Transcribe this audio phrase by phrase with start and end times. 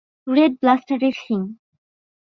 [0.27, 1.41] Red ব্লাস্টারের শিং।